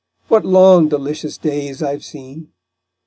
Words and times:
what 0.29 0.43
long 0.43 0.89
delicious 0.89 1.37
days 1.37 1.83
I've 1.83 2.03
seen! 2.03 2.51